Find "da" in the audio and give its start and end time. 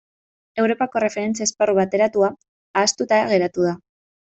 3.73-3.81